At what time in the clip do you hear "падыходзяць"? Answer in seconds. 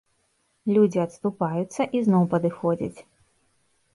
2.33-2.99